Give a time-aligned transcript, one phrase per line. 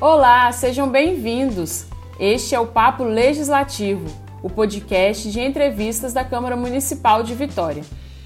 [0.00, 1.84] Olá, sejam bem-vindos.
[2.18, 4.06] Este é o Papo Legislativo,
[4.42, 7.84] o podcast de entrevistas da Câmara Municipal de Vitória.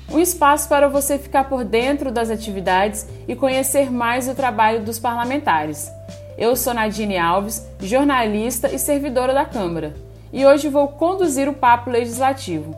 [0.08, 5.00] Um espaço para você ficar por dentro das atividades e conhecer mais o trabalho dos
[5.00, 5.90] parlamentares.
[6.38, 9.96] Eu sou Nadine Alves, jornalista e servidora da Câmara,
[10.32, 12.72] e hoje vou conduzir o Papo Legislativo.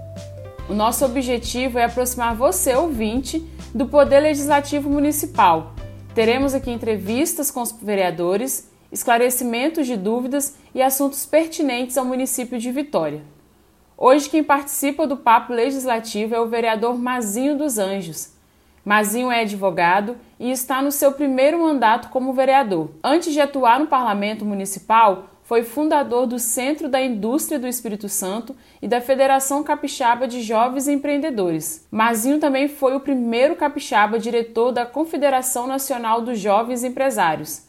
[0.70, 5.74] O nosso objetivo é aproximar você, ouvinte, do Poder Legislativo Municipal.
[6.14, 12.70] Teremos aqui entrevistas com os vereadores, esclarecimentos de dúvidas e assuntos pertinentes ao município de
[12.70, 13.22] Vitória.
[13.98, 18.32] Hoje, quem participa do Papo Legislativo é o vereador Mazinho dos Anjos.
[18.84, 22.90] Mazinho é advogado e está no seu primeiro mandato como vereador.
[23.02, 28.54] Antes de atuar no Parlamento Municipal, foi fundador do Centro da Indústria do Espírito Santo
[28.82, 31.86] e da Federação Capixaba de Jovens Empreendedores.
[31.90, 37.65] Mazinho também foi o primeiro capixaba diretor da Confederação Nacional dos Jovens Empresários.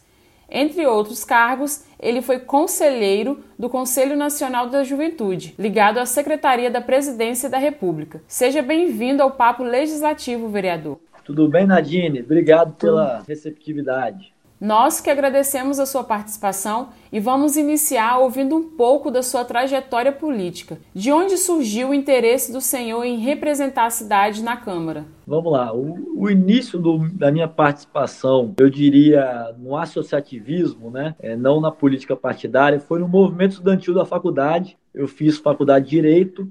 [0.50, 6.80] Entre outros cargos, ele foi conselheiro do Conselho Nacional da Juventude, ligado à Secretaria da
[6.80, 8.22] Presidência da República.
[8.26, 10.98] Seja bem-vindo ao Papo Legislativo, vereador.
[11.22, 12.22] Tudo bem, Nadine?
[12.22, 14.32] Obrigado pela receptividade.
[14.60, 20.10] Nós que agradecemos a sua participação e vamos iniciar ouvindo um pouco da sua trajetória
[20.10, 20.78] política.
[20.92, 25.04] De onde surgiu o interesse do senhor em representar a cidade na Câmara?
[25.24, 25.72] Vamos lá.
[25.72, 31.14] O, o início do, da minha participação, eu diria, no associativismo, né?
[31.20, 34.76] É, não na política partidária, foi no movimento estudantil da faculdade.
[34.92, 36.50] Eu fiz faculdade de Direito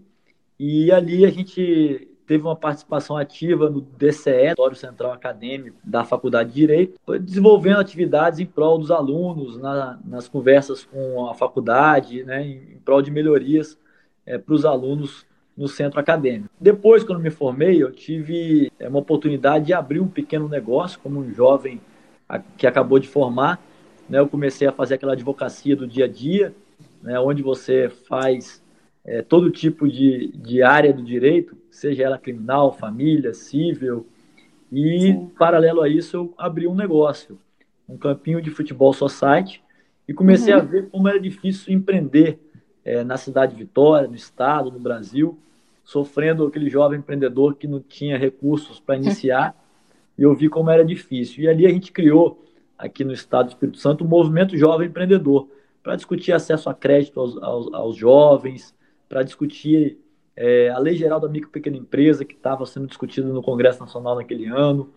[0.59, 6.49] e ali a gente teve uma participação ativa no DCE, Auditório Central Acadêmico da Faculdade
[6.49, 12.45] de Direito, desenvolvendo atividades em prol dos alunos, na, nas conversas com a faculdade, né,
[12.45, 13.77] em prol de melhorias
[14.25, 15.25] é, para os alunos
[15.55, 16.49] no centro acadêmico.
[16.59, 21.19] Depois, quando me formei, eu tive é, uma oportunidade de abrir um pequeno negócio, como
[21.19, 21.81] um jovem
[22.57, 23.59] que acabou de formar.
[24.09, 26.53] Né, eu comecei a fazer aquela advocacia do dia a dia,
[27.01, 28.61] né, onde você faz
[29.05, 34.07] é, todo tipo de, de área do direito, seja ela criminal, família, civil.
[34.71, 35.31] E, Sim.
[35.37, 37.39] paralelo a isso, eu abri um negócio,
[37.87, 39.63] um campinho de futebol society,
[40.07, 40.59] e comecei uhum.
[40.59, 42.39] a ver como era difícil empreender
[42.83, 45.37] é, na cidade de Vitória, no estado, no Brasil,
[45.83, 49.55] sofrendo aquele jovem empreendedor que não tinha recursos para iniciar,
[50.17, 51.43] e eu vi como era difícil.
[51.43, 52.43] E ali a gente criou,
[52.75, 55.47] aqui no estado do Espírito Santo, o Movimento Jovem Empreendedor,
[55.83, 58.75] para discutir acesso a crédito aos, aos, aos jovens,
[59.07, 59.99] para discutir
[60.37, 63.79] é, a Lei Geral da Micro e Pequena Empresa, que estava sendo discutida no Congresso
[63.79, 64.91] Nacional naquele ano,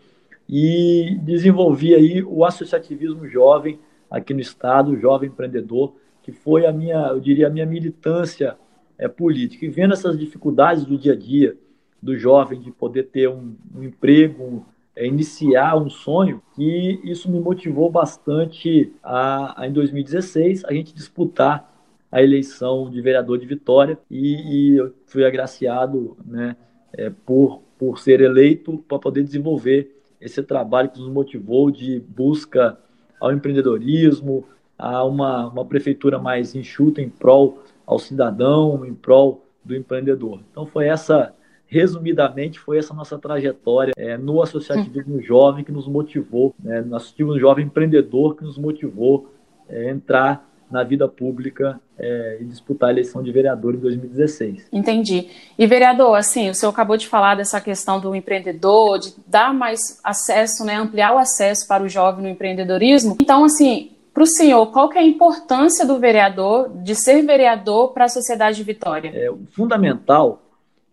[0.47, 3.81] e desenvolvi aí o associativismo jovem
[4.11, 8.59] aqui no Estado, o jovem empreendedor, que foi a minha, eu diria, a minha militância
[8.99, 9.65] é, política.
[9.65, 11.56] E vendo essas dificuldades do dia a dia
[12.03, 17.41] do jovem de poder ter um, um emprego, é, iniciar um sonho, que isso me
[17.41, 21.69] motivou bastante a, a, em 2016, a gente disputar
[22.10, 26.56] a eleição de vereador de Vitória e, e eu fui agraciado né,
[26.93, 32.78] é, por, por ser eleito para poder desenvolver esse trabalho que nos motivou de busca
[33.20, 34.44] ao empreendedorismo,
[34.76, 40.41] a uma, uma prefeitura mais enxuta em prol ao cidadão, em prol do empreendedor.
[40.50, 41.34] Então foi essa,
[41.66, 47.38] resumidamente, foi essa nossa trajetória é, no associativismo jovem que nos motivou, né, no associativismo
[47.38, 49.32] jovem empreendedor que nos motivou
[49.69, 54.69] é, entrar na vida pública é, e disputar a eleição de vereador em 2016.
[54.72, 55.28] Entendi.
[55.58, 60.00] E vereador, assim, o senhor acabou de falar dessa questão do empreendedor, de dar mais
[60.04, 63.16] acesso, né, ampliar o acesso para o jovem no empreendedorismo.
[63.20, 67.92] Então, assim, para o senhor, qual que é a importância do vereador, de ser vereador
[67.92, 69.10] para a sociedade de Vitória?
[69.14, 70.42] É, o fundamental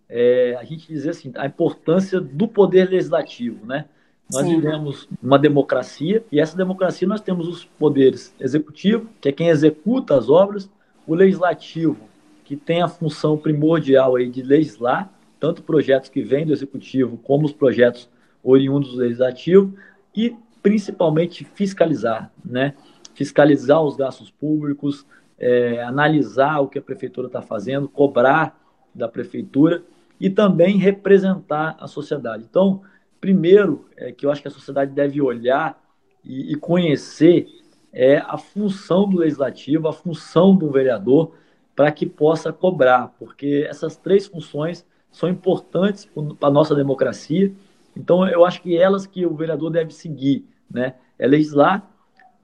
[0.10, 3.86] é a gente dizer assim, a importância do poder legislativo, né?
[4.32, 4.56] Nós Sim.
[4.56, 10.18] vivemos uma democracia e essa democracia nós temos os poderes executivo, que é quem executa
[10.18, 10.70] as obras,
[11.06, 11.98] o legislativo,
[12.44, 17.46] que tem a função primordial aí de legislar, tanto projetos que vêm do executivo como
[17.46, 18.10] os projetos
[18.44, 19.74] oriundos do legislativo
[20.16, 22.74] e principalmente fiscalizar, né?
[23.14, 25.06] Fiscalizar os gastos públicos,
[25.40, 28.60] é, analisar o que a prefeitura está fazendo, cobrar
[28.94, 29.84] da prefeitura
[30.20, 32.46] e também representar a sociedade.
[32.50, 32.82] Então,
[33.20, 35.82] primeiro é, que eu acho que a sociedade deve olhar
[36.24, 37.48] e, e, conhecer
[37.92, 41.34] é a função do legislativo, a função do vereador,
[41.76, 46.08] para que possa cobrar, porque essas três funções são importantes
[46.40, 47.52] para a nossa democracia.
[47.96, 50.96] Então, eu acho que elas que o vereador deve seguir, né?
[51.18, 51.90] É legislar,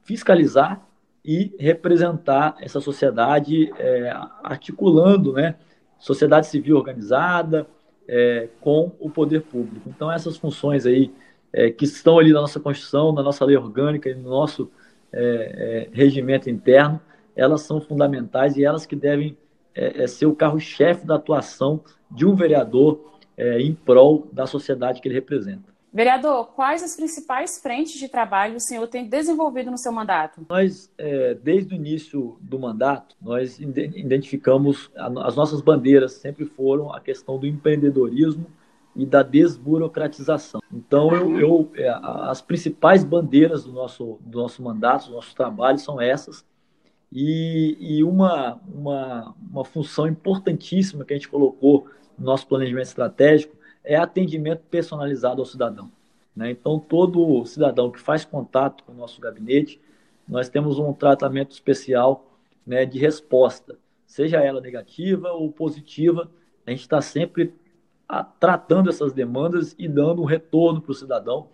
[0.03, 0.85] fiscalizar
[1.23, 4.11] e representar essa sociedade, é,
[4.43, 5.55] articulando, né?
[5.99, 7.67] Sociedade civil organizada,
[8.07, 9.89] é, com o poder público.
[9.89, 11.11] Então, essas funções aí
[11.51, 14.71] é, que estão ali na nossa Constituição, na nossa lei orgânica e no nosso
[15.11, 16.99] é, é, regimento interno,
[17.35, 19.37] elas são fundamentais e elas que devem
[19.75, 25.07] é, é ser o carro-chefe da atuação de um vereador em prol da sociedade que
[25.07, 25.72] ele representa.
[25.93, 30.43] Vereador, quais as principais frentes de trabalho o senhor tem desenvolvido no seu mandato?
[30.49, 36.99] Nós, é, desde o início do mandato, nós identificamos, as nossas bandeiras sempre foram a
[36.99, 38.47] questão do empreendedorismo
[38.95, 40.61] e da desburocratização.
[40.73, 45.77] Então, eu, eu é, as principais bandeiras do nosso, do nosso mandato, do nosso trabalho
[45.77, 46.43] são essas.
[47.11, 51.87] E, e uma, uma, uma função importantíssima que a gente colocou
[52.17, 55.91] no nosso planejamento estratégico é atendimento personalizado ao cidadão.
[56.35, 56.51] Né?
[56.51, 59.79] Então, todo cidadão que faz contato com o nosso gabinete,
[60.27, 62.25] nós temos um tratamento especial
[62.65, 66.29] né, de resposta, seja ela negativa ou positiva,
[66.65, 67.53] a gente está sempre
[68.07, 71.47] a, tratando essas demandas e dando um retorno para o cidadão.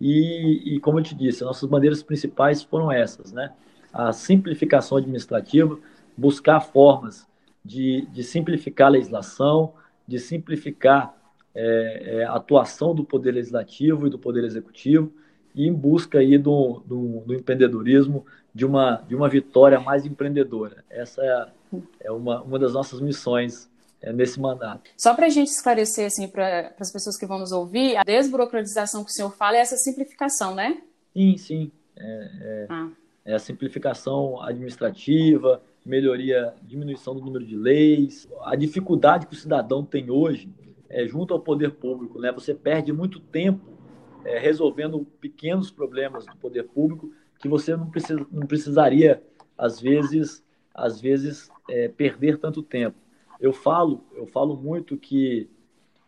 [0.00, 3.52] E, e, como eu te disse, nossas bandeiras principais foram essas, né?
[3.92, 5.78] A simplificação administrativa,
[6.16, 7.26] buscar formas
[7.64, 9.74] de, de simplificar a legislação,
[10.06, 11.17] de simplificar
[11.60, 15.12] é, é, atuação do Poder Legislativo e do Poder Executivo
[15.52, 18.24] e em busca aí do, do, do empreendedorismo,
[18.54, 20.84] de uma, de uma vitória mais empreendedora.
[20.88, 23.68] Essa é, é uma, uma das nossas missões
[24.00, 24.88] é, nesse mandato.
[24.96, 29.02] Só para a gente esclarecer assim, para as pessoas que vão nos ouvir, a desburocratização
[29.02, 30.80] que o senhor fala é essa simplificação, né?
[31.12, 31.72] Sim, sim.
[31.96, 32.88] É, é, ah.
[33.24, 39.84] é a simplificação administrativa, melhoria, diminuição do número de leis, a dificuldade que o cidadão
[39.84, 40.48] tem hoje
[40.88, 42.20] é, junto ao poder público.
[42.20, 42.32] Né?
[42.32, 43.78] Você perde muito tempo
[44.24, 49.22] é, resolvendo pequenos problemas do poder público que você não, precisa, não precisaria,
[49.56, 50.44] às vezes,
[50.74, 52.96] às vezes é, perder tanto tempo.
[53.40, 55.48] Eu falo, eu falo muito que,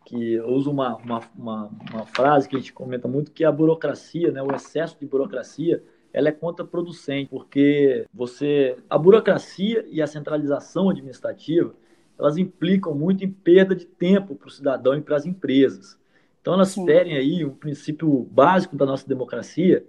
[0.04, 3.46] que eu uso uma, uma, uma, uma frase que a gente comenta muito, que é
[3.46, 4.42] a burocracia, né?
[4.42, 11.72] o excesso de burocracia, ela é contraproducente, porque você a burocracia e a centralização administrativa
[12.20, 15.98] elas implicam muito em perda de tempo para o cidadão e para as empresas.
[16.40, 16.84] Então, elas Sim.
[16.84, 19.84] ferem aí um princípio básico da nossa democracia,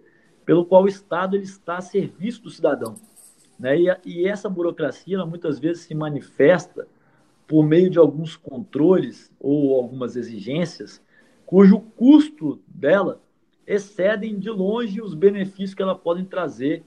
[0.45, 2.95] pelo qual o Estado ele está a serviço do cidadão.
[3.59, 3.79] Né?
[3.79, 6.87] E, e essa burocracia, ela, muitas vezes, se manifesta
[7.47, 11.01] por meio de alguns controles ou algumas exigências,
[11.45, 13.21] cujo custo dela
[13.67, 16.83] excedem de longe os benefícios que ela pode trazer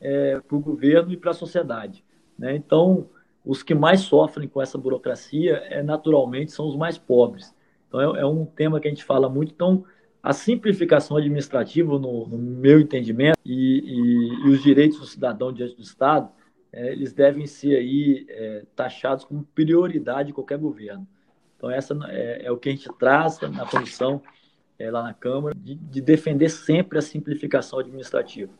[0.00, 2.04] é, para o governo e para a sociedade.
[2.36, 2.56] Né?
[2.56, 3.08] Então,
[3.48, 7.54] os que mais sofrem com essa burocracia, é, naturalmente, são os mais pobres.
[7.88, 9.50] Então, é, é um tema que a gente fala muito.
[9.54, 9.86] Então,
[10.22, 15.74] a simplificação administrativa, no, no meu entendimento, e, e, e, os direitos do cidadão diante
[15.74, 16.28] do Estado,
[16.70, 21.08] é, eles devem ser aí é, taxados como prioridade de qualquer governo.
[21.56, 24.20] Então, essa é, é o que a gente traz na comissão,
[24.78, 28.52] é, lá na Câmara, de, de defender sempre a simplificação administrativa.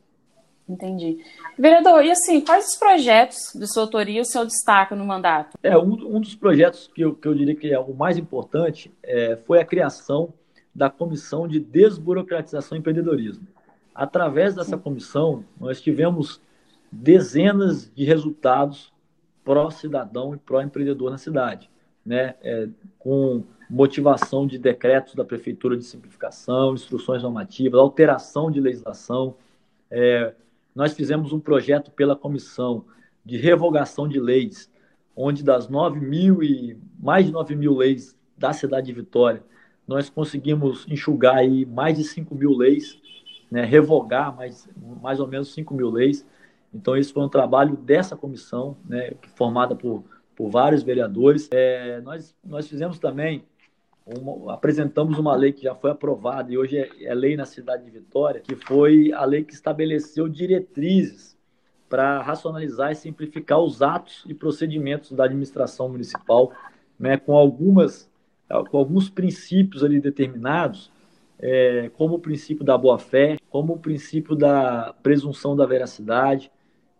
[0.69, 1.19] Entendi.
[1.59, 5.57] Vereador, e assim, quais os projetos de sua autoria o senhor destaca no mandato?
[5.63, 8.93] É, um, um dos projetos que eu, que eu diria que é o mais importante
[9.03, 10.33] é, foi a criação
[10.75, 13.47] da Comissão de Desburocratização e Empreendedorismo.
[13.95, 16.41] Através dessa comissão, nós tivemos
[16.93, 18.93] dezenas de resultados
[19.43, 21.71] pró-cidadão e pró-empreendedor na cidade,
[22.05, 22.35] né?
[22.43, 22.69] É,
[22.99, 29.35] com motivação de decretos da Prefeitura de simplificação, instruções normativas, alteração de legislação,
[29.91, 30.33] é,
[30.79, 32.85] nós fizemos um projeto pela comissão
[33.25, 34.71] de revogação de leis,
[35.17, 39.43] onde das 9 mil e mais de 9 mil leis da cidade de Vitória,
[39.89, 42.97] nós conseguimos enxugar aí mais de 5 mil leis,
[43.51, 44.69] né, revogar mais,
[45.03, 46.25] mais ou menos 5 mil leis.
[46.73, 50.05] Então, isso foi um trabalho dessa comissão, né, formada por,
[50.37, 51.49] por vários vereadores.
[51.51, 53.43] É, nós, nós fizemos também
[54.17, 57.85] uma, apresentamos uma lei que já foi aprovada e hoje é, é, lei na cidade
[57.85, 61.37] de Vitória, que foi a lei que estabeleceu diretrizes
[61.89, 66.53] para racionalizar e simplificar os atos e procedimentos da administração municipal,
[66.99, 68.09] né, com algumas
[68.71, 70.91] com alguns princípios ali determinados,
[71.39, 76.51] é, como o princípio da boa-fé, como o princípio da presunção da veracidade,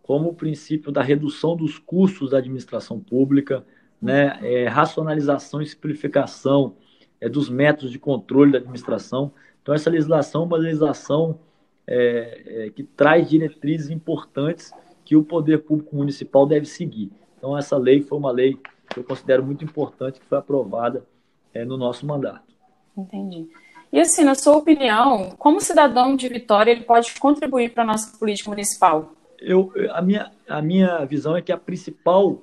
[0.03, 3.65] como o princípio da redução dos custos da administração pública,
[3.99, 6.75] né, é, racionalização e simplificação
[7.21, 9.31] é, dos métodos de controle da administração.
[9.61, 11.39] Então, essa legislação é uma legislação
[11.85, 14.71] é, é, que traz diretrizes importantes
[15.03, 17.11] que o poder público municipal deve seguir.
[17.37, 18.57] Então, essa lei foi uma lei
[18.89, 21.05] que eu considero muito importante, que foi aprovada
[21.53, 22.53] é, no nosso mandato.
[22.97, 23.47] Entendi.
[23.91, 28.15] E assim, na sua opinião, como cidadão de Vitória ele pode contribuir para a nossa
[28.17, 29.13] política municipal?
[29.39, 32.39] Eu, a, minha, a minha visão é que a principal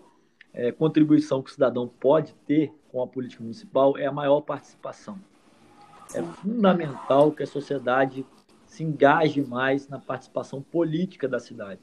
[0.57, 5.21] é, contribuição que o cidadão pode ter com a política municipal é a maior participação.
[6.15, 8.25] É fundamental que a sociedade
[8.65, 11.83] se engaje mais na participação política da cidade.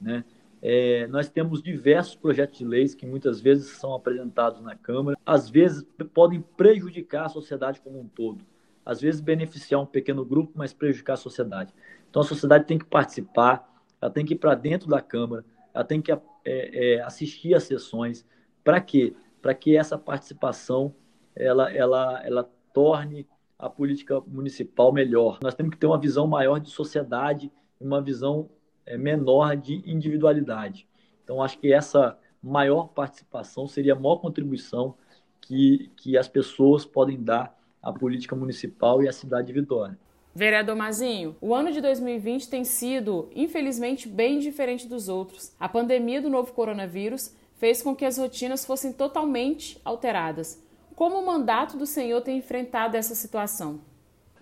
[0.00, 0.24] Né?
[0.62, 5.50] É, nós temos diversos projetos de leis que muitas vezes são apresentados na Câmara, às
[5.50, 8.42] vezes podem prejudicar a sociedade como um todo,
[8.86, 11.74] às vezes beneficiar um pequeno grupo, mas prejudicar a sociedade.
[12.08, 15.84] Então a sociedade tem que participar, ela tem que ir para dentro da Câmara, ela
[15.84, 16.10] tem que
[16.44, 18.26] é, é, assistir às sessões.
[18.62, 19.14] Para quê?
[19.40, 20.94] Para que essa participação
[21.34, 23.26] ela, ela, ela torne
[23.58, 25.38] a política municipal melhor.
[25.42, 28.50] Nós temos que ter uma visão maior de sociedade, uma visão
[28.86, 30.86] é, menor de individualidade.
[31.22, 34.94] Então, acho que essa maior participação seria a maior contribuição
[35.40, 39.98] que, que as pessoas podem dar à política municipal e à cidade de Vitória.
[40.34, 45.54] Vereador Mazinho, o ano de 2020 tem sido, infelizmente, bem diferente dos outros.
[45.60, 50.60] A pandemia do novo coronavírus fez com que as rotinas fossem totalmente alteradas.
[50.96, 53.80] Como o mandato do senhor tem enfrentado essa situação?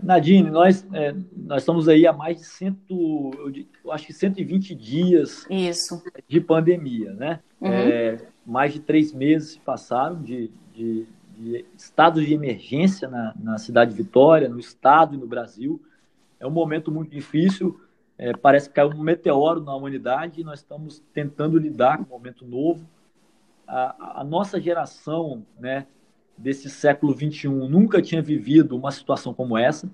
[0.02, 3.30] Nadine, nós, é, nós estamos aí há mais de cento,
[3.84, 6.02] eu acho que 120 dias Isso.
[6.26, 7.40] de pandemia, né?
[7.61, 7.70] Uhum.
[7.70, 11.06] É, mais de três meses passaram de, de,
[11.42, 15.82] de estado de emergência na, na cidade de Vitória, no estado e no Brasil.
[16.38, 17.80] É um momento muito difícil,
[18.16, 22.18] é, parece que caiu um meteoro na humanidade e nós estamos tentando lidar com um
[22.18, 22.87] momento novo.
[23.66, 25.87] A, a nossa geração, né,
[26.37, 29.90] desse século 21 nunca tinha vivido uma situação como essa.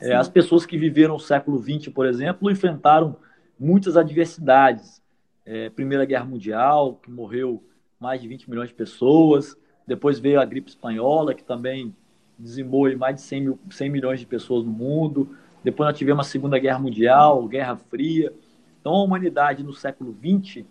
[0.00, 3.16] É, as pessoas que viveram o século 20, por exemplo, enfrentaram
[3.58, 5.02] muitas adversidades.
[5.44, 7.62] É, Primeira Guerra Mundial, que morreu
[8.00, 9.56] mais de 20 milhões de pessoas.
[9.86, 11.94] Depois veio a gripe espanhola, que também
[12.38, 15.36] dizimou mais de 100, mil, 100 milhões de pessoas no mundo.
[15.62, 18.32] Depois nós tivemos a Segunda Guerra Mundial, Guerra Fria.
[18.80, 20.66] Então a humanidade no século 20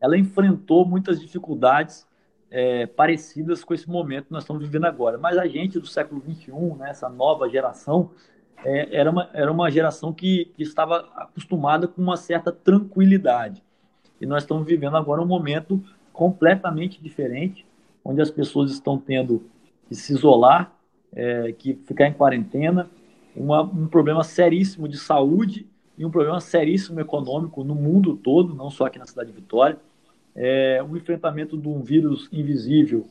[0.00, 2.06] ela enfrentou muitas dificuldades
[2.50, 5.16] é, parecidas com esse momento que nós estamos vivendo agora.
[5.16, 8.10] Mas a gente do século XXI, né, essa nova geração,
[8.64, 13.62] é, era, uma, era uma geração que, que estava acostumada com uma certa tranquilidade.
[14.20, 17.66] E nós estamos vivendo agora um momento completamente diferente,
[18.04, 19.44] onde as pessoas estão tendo
[19.88, 20.74] que se isolar,
[21.12, 22.90] é, que ficar em quarentena,
[23.34, 25.66] uma, um problema seríssimo de saúde
[25.96, 29.78] e um problema seríssimo econômico no mundo todo, não só aqui na cidade de Vitória
[30.34, 33.06] é, o enfrentamento de um vírus invisível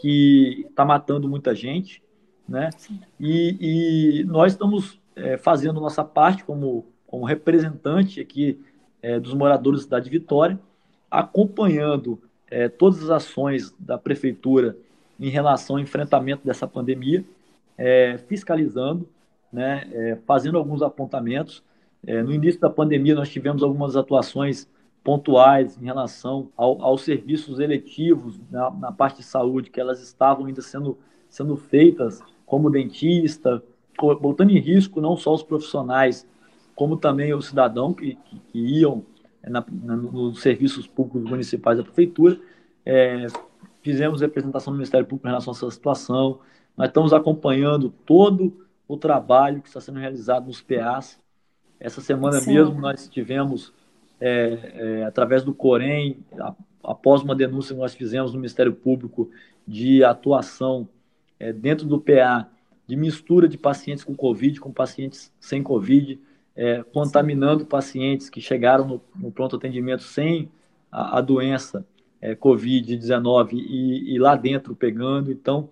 [0.00, 2.02] que está matando muita gente,
[2.48, 2.70] né?
[3.18, 8.60] E, e nós estamos é, fazendo nossa parte como, como representante aqui
[9.02, 10.58] é, dos moradores da cidade de Vitória,
[11.10, 14.76] acompanhando é, todas as ações da prefeitura
[15.18, 17.24] em relação ao enfrentamento dessa pandemia,
[17.76, 19.08] é, fiscalizando,
[19.52, 21.62] né, é, fazendo alguns apontamentos.
[22.04, 24.68] no início da pandemia, nós tivemos algumas atuações
[25.02, 30.46] pontuais em relação ao, aos serviços eletivos na, na, parte de saúde, que elas estavam
[30.46, 33.62] ainda sendo, sendo feitas, como dentista,
[34.20, 36.26] botando em risco não só os profissionais,
[36.74, 39.04] como também o cidadão que, que, que iam
[39.42, 42.38] na, na, nos serviços públicos municipais da prefeitura.
[42.84, 43.26] É,
[43.82, 46.40] fizemos representação do Ministério Público em relação a essa situação.
[46.76, 51.18] Nós estamos acompanhando todo o trabalho que está sendo realizado nos PAs.
[51.78, 52.54] Essa semana Sim.
[52.54, 53.72] mesmo nós tivemos
[54.20, 59.30] é, é, através do Corém, a, após uma denúncia que nós fizemos no Ministério Público
[59.66, 60.88] de atuação
[61.38, 62.48] é, dentro do PA,
[62.86, 66.18] de mistura de pacientes com Covid com pacientes sem Covid,
[66.58, 70.50] é, contaminando pacientes que chegaram no, no pronto atendimento sem
[70.90, 71.86] a, a doença
[72.20, 75.30] é, Covid-19 e, e, lá dentro pegando.
[75.30, 75.68] Então,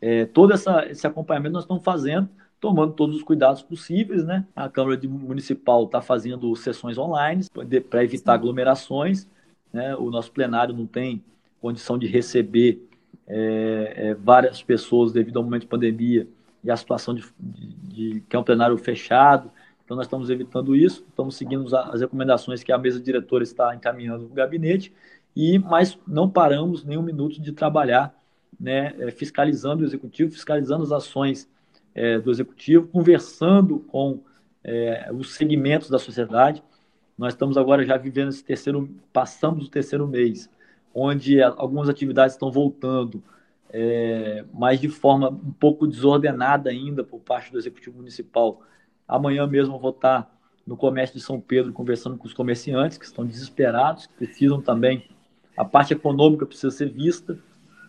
[0.00, 2.26] é, todo essa, esse acompanhamento nós estamos fazendo
[2.58, 4.46] tomando todos os cuidados possíveis, né?
[4.54, 7.46] A Câmara Municipal está fazendo sessões online
[7.88, 9.26] para evitar aglomerações,
[9.72, 9.96] né?
[9.96, 11.24] O nosso plenário não tem
[11.60, 12.86] condição de receber
[13.26, 16.28] é, é, várias pessoas devido ao momento de pandemia
[16.62, 19.50] e a situação de, de, de, que é um plenário fechado.
[19.90, 24.26] Então, nós estamos evitando isso, estamos seguindo as recomendações que a mesa diretora está encaminhando
[24.26, 24.94] para o gabinete,
[25.34, 28.14] e, mas não paramos nem um minuto de trabalhar,
[28.60, 31.50] né, é, fiscalizando o executivo, fiscalizando as ações
[31.92, 34.20] é, do executivo, conversando com
[34.62, 36.62] é, os segmentos da sociedade.
[37.18, 40.48] Nós estamos agora já vivendo esse terceiro, passamos o terceiro mês,
[40.94, 43.20] onde algumas atividades estão voltando,
[43.72, 48.62] é, mas de forma um pouco desordenada ainda por parte do executivo municipal.
[49.10, 50.30] Amanhã mesmo vou estar
[50.64, 55.04] no comércio de São Pedro conversando com os comerciantes que estão desesperados, que precisam também,
[55.56, 57.36] a parte econômica precisa ser vista.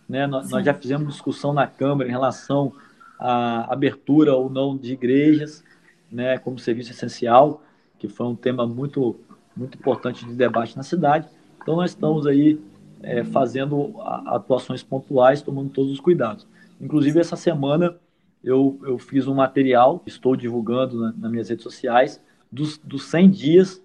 [0.09, 0.25] Né?
[0.25, 2.73] Nós, nós já fizemos discussão na Câmara em relação
[3.19, 5.63] a abertura ou não de igrejas,
[6.11, 7.61] né, como serviço essencial,
[7.99, 9.15] que foi um tema muito
[9.55, 11.27] muito importante de debate na cidade.
[11.61, 12.59] Então nós estamos aí
[13.03, 13.93] é, fazendo
[14.25, 16.47] atuações pontuais, tomando todos os cuidados.
[16.79, 17.95] Inclusive essa semana
[18.43, 22.21] eu, eu fiz um material, estou divulgando na, nas minhas redes sociais,
[22.51, 23.83] dos, dos 100 dias,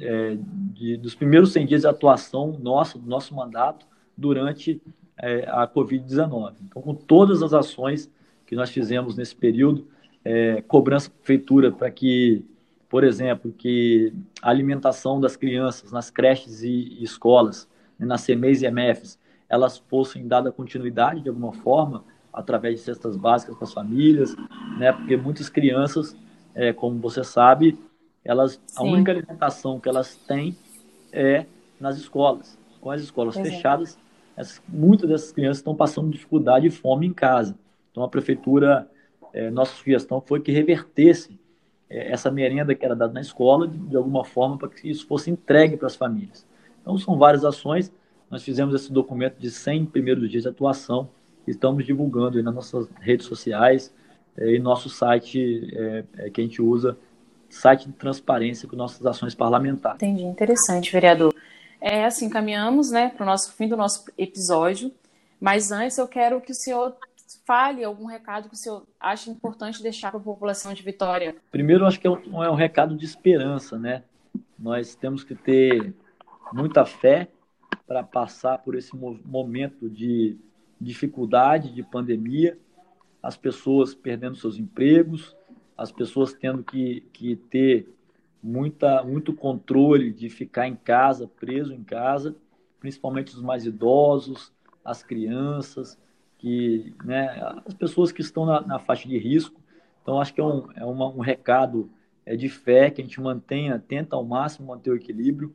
[0.00, 0.36] é,
[0.72, 4.80] de, dos primeiros 100 dias de atuação nossa, do nosso mandato, durante
[5.18, 6.54] é, a Covid-19.
[6.62, 8.10] Então, com todas as ações
[8.46, 9.86] que nós fizemos nesse período,
[10.24, 12.44] é, cobrança prefeitura para que,
[12.88, 17.68] por exemplo, que a alimentação das crianças nas creches e, e escolas,
[17.98, 19.18] né, nas CMEs e MFs,
[19.48, 24.36] elas fossem dada continuidade de alguma forma, através de cestas básicas para as famílias,
[24.78, 26.16] né, porque muitas crianças,
[26.54, 27.78] é, como você sabe,
[28.24, 30.56] elas, a única alimentação que elas têm
[31.12, 31.46] é
[31.78, 32.58] nas escolas.
[32.80, 33.50] Com as escolas Exato.
[33.50, 33.98] fechadas,
[34.36, 37.56] essas, muitas dessas crianças estão passando dificuldade e fome em casa.
[37.90, 38.90] Então, a prefeitura,
[39.32, 41.38] é, nossa sugestão foi que revertesse
[41.88, 45.06] é, essa merenda que era dada na escola, de, de alguma forma, para que isso
[45.06, 46.46] fosse entregue para as famílias.
[46.80, 47.92] Então, são várias ações.
[48.30, 51.08] Nós fizemos esse documento de 100 primeiros dias de atuação,
[51.46, 53.92] estamos divulgando nas nossas redes sociais
[54.36, 56.96] é, e nosso site é, é, que a gente usa,
[57.48, 60.02] site de transparência com nossas ações parlamentares.
[60.02, 61.34] Entendi, interessante, vereador.
[61.80, 64.92] É assim, caminhamos né, para o nosso fim do nosso episódio,
[65.40, 66.96] mas antes eu quero que o senhor
[67.46, 71.36] fale algum recado que o senhor acha importante deixar para a população de Vitória.
[71.50, 74.02] Primeiro, acho que é um, é um recado de esperança, né?
[74.58, 75.94] Nós temos que ter
[76.52, 77.28] muita fé
[77.86, 80.38] para passar por esse momento de
[80.80, 82.58] dificuldade, de pandemia,
[83.22, 85.34] as pessoas perdendo seus empregos,
[85.76, 87.88] as pessoas tendo que, que ter
[88.42, 92.36] muita, muito controle de ficar em casa, preso em casa,
[92.78, 94.52] principalmente os mais idosos,
[94.84, 95.98] as crianças,
[96.38, 99.58] que, né, as pessoas que estão na, na faixa de risco.
[100.02, 101.90] Então, acho que é um, é uma, um recado
[102.26, 105.54] é, de fé que a gente mantenha, tenta ao máximo manter o equilíbrio.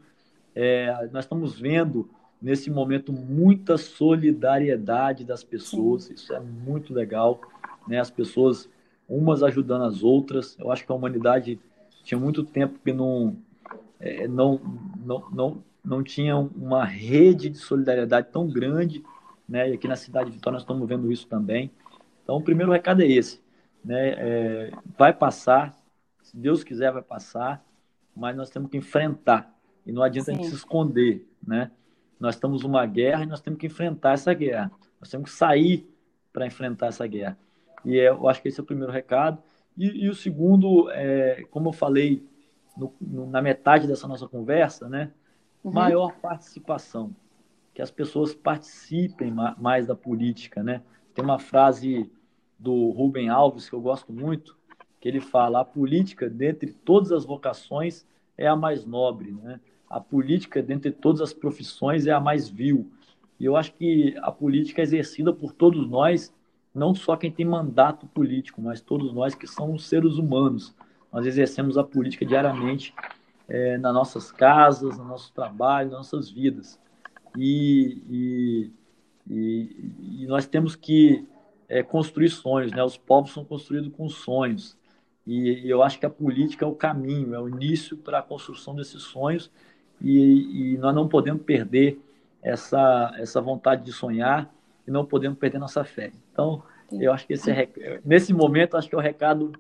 [0.56, 2.10] É, nós estamos vendo
[2.42, 7.42] nesse momento muita solidariedade das pessoas, isso é muito legal,
[7.88, 8.00] né?
[8.00, 8.70] As pessoas
[9.08, 10.58] umas ajudando as outras.
[10.60, 11.60] Eu acho que a humanidade
[12.04, 13.36] tinha muito tempo que não,
[14.00, 14.60] é, não,
[15.04, 19.04] não, não, não tinha uma rede de solidariedade tão grande,
[19.48, 19.70] né?
[19.70, 21.72] E aqui na cidade de Vitória nós estamos vendo isso também.
[22.24, 23.42] Então, o primeiro recado é esse,
[23.84, 24.10] né?
[24.18, 25.76] É, vai passar,
[26.22, 27.66] se Deus quiser, vai passar,
[28.16, 29.54] mas nós temos que enfrentar
[29.86, 30.34] e não adianta Sim.
[30.34, 31.72] a gente se esconder, né?
[32.20, 34.72] Nós estamos numa guerra e nós temos que enfrentar essa guerra.
[35.00, 35.90] Nós temos que sair
[36.34, 37.38] para enfrentar essa guerra.
[37.86, 39.42] E é, eu acho que esse é o primeiro recado.
[39.78, 42.28] E, e o segundo, é, como eu falei
[42.76, 45.12] no, no, na metade dessa nossa conversa, né?
[45.64, 45.72] Uhum.
[45.72, 47.16] Maior participação.
[47.74, 50.82] Que as pessoas participem mais da política, né?
[51.14, 52.12] Tem uma frase
[52.58, 54.58] do Rubem Alves que eu gosto muito,
[55.00, 58.06] que ele fala: a política, dentre todas as vocações,
[58.38, 59.60] é a mais nobre, né?
[59.90, 62.92] A política, dentre todas as profissões, é a mais vil.
[63.40, 66.34] E eu acho que a política é exercida por todos nós
[66.74, 70.76] não só quem tem mandato político, mas todos nós que somos seres humanos.
[71.12, 72.94] Nós exercemos a política diariamente
[73.48, 76.80] é, nas nossas casas, no nosso trabalho, nas nossas vidas.
[77.36, 78.72] E, e,
[79.30, 81.28] e, e nós temos que
[81.68, 82.84] é, construir sonhos, né?
[82.84, 84.78] Os povos são construídos com sonhos.
[85.26, 88.24] E, e, eu acho que a política é o caminho, é o início para a
[88.24, 89.52] construção desses sonhos.
[90.02, 92.00] E, e nós não podemos perder
[92.42, 94.54] essa, essa vontade de sonhar
[94.88, 96.12] e não podemos perder nossa fé.
[96.32, 97.04] Então, Sim.
[97.04, 99.54] eu acho que esse é, nesse momento, acho que é o recado,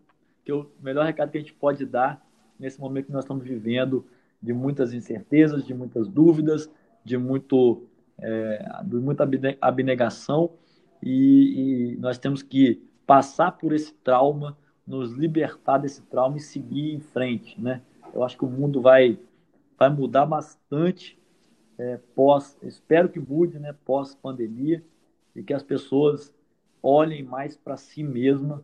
[0.45, 2.25] que o melhor recado que a gente pode dar
[2.59, 4.05] nesse momento que nós estamos vivendo,
[4.41, 6.69] de muitas incertezas, de muitas dúvidas,
[7.03, 7.83] de muito
[8.21, 9.27] é, de muita
[9.61, 10.51] abnegação
[11.01, 16.93] e, e, nós temos que passar por esse trauma, nos libertar desse trauma e seguir
[16.93, 17.81] em frente, né?
[18.13, 19.17] Eu acho que o mundo vai
[19.79, 21.17] vai mudar bastante
[21.77, 23.73] é, pós, espero que mude, né?
[23.85, 24.83] Pós pandemia
[25.33, 26.33] e que as pessoas
[26.83, 28.63] olhem mais para si mesma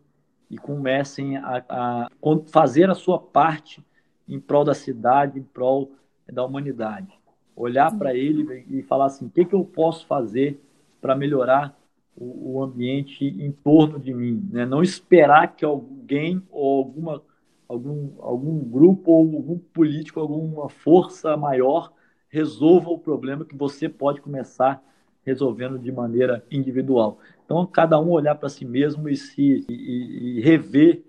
[0.50, 2.10] e comecem a, a,
[2.48, 3.82] fazer a sua parte
[4.28, 5.92] em prol da cidade, em prol
[6.30, 7.18] da humanidade.
[7.54, 10.60] Olhar para ele e falar assim: o que, que eu posso fazer
[11.00, 11.74] para melhorar
[12.14, 14.46] o, o, ambiente em torno de mim?
[14.52, 14.66] Né?
[14.66, 17.22] Não esperar que alguém ou alguma,
[17.68, 21.92] algum, algum grupo ou algum político, alguma força maior
[22.28, 24.82] resolva o problema que você pode começar
[25.24, 27.18] resolvendo de maneira individual.
[27.44, 31.02] Então, cada um olhar para si mesmo e se e, e rever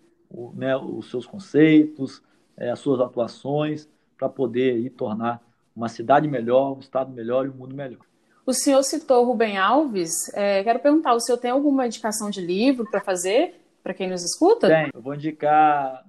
[0.55, 2.21] né, os seus conceitos,
[2.57, 5.41] é, as suas atuações, para poder ir tornar
[5.75, 8.01] uma cidade melhor, um estado melhor e um mundo melhor.
[8.45, 10.33] O senhor citou Rubem Alves.
[10.33, 14.23] É, quero perguntar, o senhor tem alguma indicação de livro para fazer para quem nos
[14.23, 14.67] escuta?
[14.67, 14.89] Tem.
[14.93, 16.03] Eu vou indicar,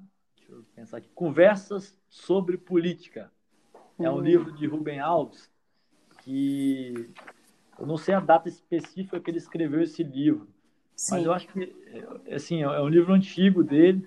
[0.79, 3.33] pensar aqui, Conversas sobre Política.
[3.99, 4.21] É um hum.
[4.21, 5.51] livro de Rubem Alves
[6.23, 7.11] que
[7.79, 10.49] eu não sei a data específica que ele escreveu esse livro,
[10.95, 11.17] Sim.
[11.17, 11.75] mas eu acho que
[12.33, 14.07] assim, é um livro antigo dele.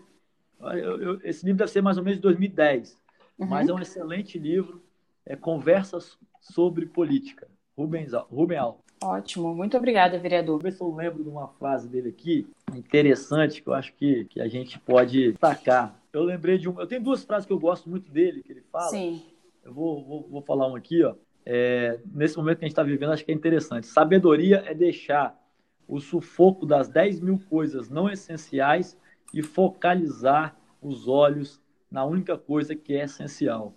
[0.61, 2.97] Eu, eu, esse livro deve ser mais ou menos de 2010.
[3.39, 3.47] uhum.
[3.47, 4.81] mas é um excelente livro.
[5.25, 7.47] É Conversas sobre Política.
[7.77, 8.81] Rubens, Rubem Alves.
[9.03, 10.61] Ótimo, muito obrigada, vereador.
[10.61, 14.39] Ver se eu lembro de uma frase dele aqui, interessante, que eu acho que, que
[14.39, 16.00] a gente pode destacar.
[16.13, 16.81] Eu lembrei de uma.
[16.81, 18.89] Eu tenho duas frases que eu gosto muito dele, que ele fala.
[18.89, 19.21] Sim.
[19.63, 21.15] Eu vou, vou, vou falar uma aqui, ó.
[21.45, 23.87] É, nesse momento que a gente está vivendo, acho que é interessante.
[23.87, 25.39] Sabedoria é deixar
[25.87, 28.97] o sufoco das 10 mil coisas não essenciais
[29.33, 33.73] e focalizar os olhos na única coisa que é essencial.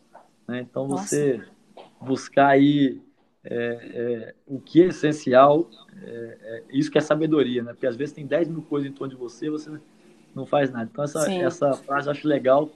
[0.46, 0.60] Né?
[0.60, 1.50] Então, você Nossa.
[2.00, 3.00] buscar aí
[3.42, 5.68] é, é, o que é essencial,
[6.02, 7.72] é, é, isso que é sabedoria, né?
[7.72, 9.70] Porque às vezes tem 10 mil coisas em torno de você, você
[10.34, 10.88] não faz nada.
[10.90, 12.70] Então, essa, essa frase eu acho legal.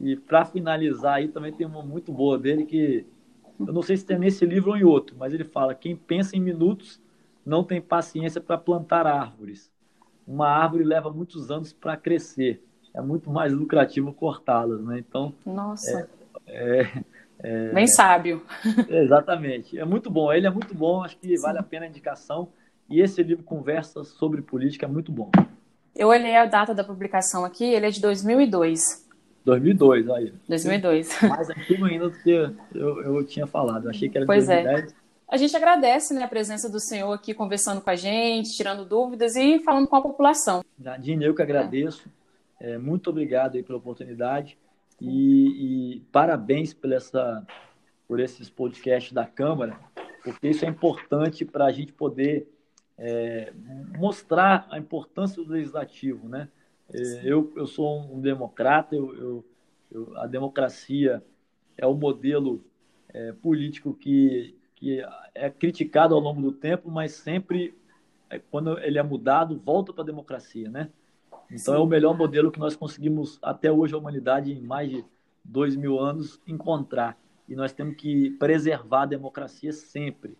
[0.00, 3.06] E para finalizar aí, também tem uma muito boa dele que
[3.58, 6.36] eu não sei se tem nesse livro ou em outro, mas ele fala: quem pensa
[6.36, 7.00] em minutos
[7.44, 9.70] não tem paciência para plantar árvores.
[10.26, 12.62] Uma árvore leva muitos anos para crescer.
[12.92, 14.98] É muito mais lucrativo cortá-las, né?
[14.98, 16.08] Então, nossa,
[16.46, 17.02] é, é,
[17.38, 18.42] é, bem sábio.
[18.88, 19.78] Exatamente.
[19.78, 20.32] É muito bom.
[20.32, 21.02] Ele é muito bom.
[21.02, 21.42] Acho que Sim.
[21.42, 22.48] vale a pena a indicação.
[22.88, 25.30] E esse livro conversa sobre política é muito bom.
[25.96, 27.64] Eu olhei a data da publicação aqui.
[27.64, 29.06] Ele é de 2002.
[29.44, 30.32] 2002, aí.
[30.48, 31.22] 2002.
[31.28, 33.84] Mais antigo ainda do que eu, eu tinha falado.
[33.86, 34.92] Eu achei que era pois 2010.
[34.92, 35.06] É.
[35.28, 39.34] A gente agradece né, a presença do senhor aqui conversando com a gente, tirando dúvidas
[39.34, 40.62] e falando com a população.
[40.78, 42.08] Nadine, eu que agradeço.
[42.08, 42.26] É.
[42.58, 44.56] É, muito obrigado aí pela oportunidade
[45.00, 47.46] e, e, parabéns por, essa,
[48.08, 49.78] por esses podcasts da Câmara,
[50.24, 52.48] porque isso é importante para a gente poder
[52.98, 53.52] é,
[53.98, 56.48] mostrar a importância do legislativo, né?
[56.92, 59.44] É, eu, eu sou um democrata, eu, eu,
[59.90, 61.22] eu, a democracia
[61.76, 62.64] é o modelo
[63.08, 65.02] é, político que que
[65.34, 67.74] é criticado ao longo do tempo, mas sempre,
[68.28, 70.90] é, quando ele é mudado, volta para a democracia, né?
[71.50, 71.80] Então Sim.
[71.80, 75.04] é o melhor modelo que nós conseguimos até hoje a humanidade em mais de
[75.42, 80.36] dois mil anos encontrar e nós temos que preservar a democracia sempre.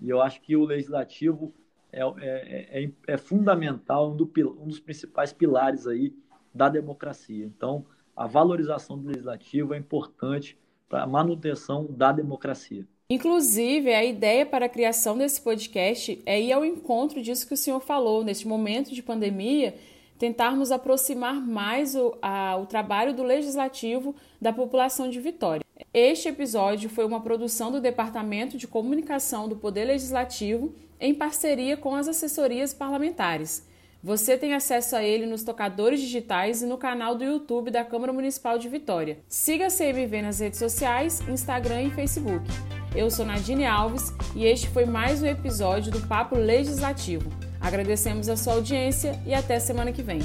[0.00, 1.52] E eu acho que o legislativo
[1.92, 6.14] é, é, é, é fundamental, um, do, um, dos principais pilares aí
[6.54, 7.44] da democracia.
[7.44, 7.84] Então,
[8.16, 12.86] a valorização do legislativo é importante para a manutenção da democracia.
[13.10, 17.58] Inclusive, a ideia para a criação desse podcast é ir ao encontro disso que o
[17.58, 19.74] senhor falou, neste momento de pandemia,
[20.18, 25.64] tentarmos aproximar mais o, a, o trabalho do legislativo da população de Vitória.
[25.92, 31.96] Este episódio foi uma produção do Departamento de Comunicação do Poder Legislativo em parceria com
[31.96, 33.66] as assessorias parlamentares.
[34.04, 38.12] Você tem acesso a ele nos tocadores digitais e no canal do YouTube da Câmara
[38.12, 39.18] Municipal de Vitória.
[39.28, 42.44] Siga a CMV nas redes sociais, Instagram e Facebook.
[42.94, 47.30] Eu sou Nadine Alves e este foi mais um episódio do Papo Legislativo.
[47.60, 50.20] Agradecemos a sua audiência e até semana que vem.